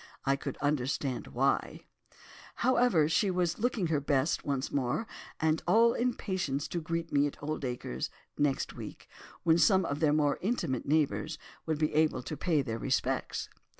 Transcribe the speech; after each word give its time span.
I 0.25 0.35
could 0.35 0.57
understand 0.61 1.27
why. 1.27 1.81
However, 2.65 3.07
she 3.07 3.29
was 3.29 3.59
looking 3.59 3.85
her 3.93 3.99
best 4.01 4.43
once 4.43 4.71
more, 4.71 5.05
and 5.39 5.61
all 5.67 5.93
impatience 5.93 6.67
to 6.69 6.81
greet 6.81 7.11
me 7.13 7.27
at 7.27 7.37
Oldacres, 7.43 8.09
next 8.35 8.73
week, 8.73 9.07
when 9.43 9.59
some 9.59 9.85
of 9.85 9.99
their 9.99 10.11
more 10.11 10.39
intimate 10.41 10.87
neighbours 10.87 11.37
would 11.67 11.77
be 11.77 11.93
able 11.93 12.23
to 12.23 12.35
pay 12.35 12.63
their 12.63 12.79
respects. 12.79 13.47